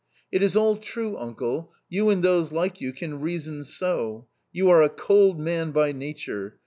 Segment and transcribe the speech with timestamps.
[0.31, 4.25] "It is all true, uncle, you and those like you can reason so.
[4.51, 6.57] You are a cold man by nature.